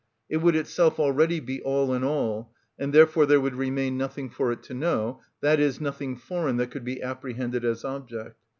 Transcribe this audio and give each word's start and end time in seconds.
It 0.31 0.37
would 0.37 0.55
itself 0.55 0.99
already 0.99 1.39
be 1.39 1.61
all 1.61 1.93
in 1.93 2.03
all, 2.03 2.55
and 2.79 2.91
therefore 2.91 3.27
there 3.27 3.39
would 3.39 3.53
remain 3.53 3.99
nothing 3.99 4.31
for 4.31 4.51
it 4.51 4.63
to 4.63 4.73
know, 4.73 5.21
i.e., 5.43 5.73
nothing 5.79 6.15
foreign 6.15 6.57
that 6.57 6.71
could 6.71 6.83
be 6.83 7.03
apprehended 7.03 7.63
as 7.63 7.85
object. 7.85 8.35